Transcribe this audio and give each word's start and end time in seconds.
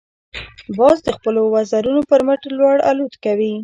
باز 0.77 0.97
د 1.03 1.07
خپلو 1.17 1.41
وزرونو 1.53 2.01
پر 2.09 2.21
مټ 2.27 2.41
لوړ 2.57 2.75
الوت 2.89 3.13
کوي 3.25 3.53